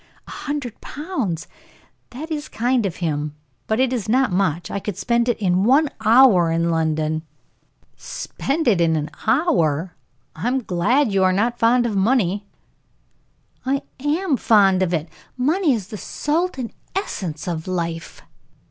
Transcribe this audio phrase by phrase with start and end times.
[0.27, 1.47] "A hundred pounds!
[2.09, 3.35] That is kind of him;
[3.67, 4.71] but it is not much.
[4.71, 7.21] I could spend it in one hour in London."
[7.97, 9.93] "Spend it in an hour.
[10.35, 12.47] I'm glad you are not fond of money."
[13.63, 15.07] "I am fond of it.
[15.37, 18.23] Money is the salt and essence of life."